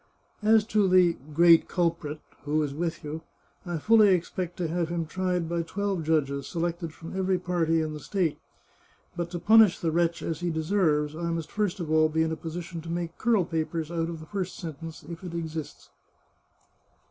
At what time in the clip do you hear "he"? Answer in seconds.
10.39-10.49